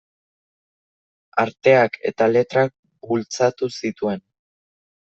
[1.45, 2.75] Arteak eta letrak
[3.13, 4.27] bultzatu zituen.